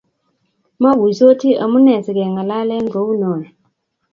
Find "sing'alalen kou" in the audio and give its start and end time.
2.05-3.09